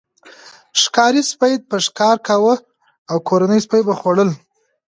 [0.81, 2.55] ښکاري سپي به ښکار کاوه
[3.11, 4.29] او کورني سپي به خوړل.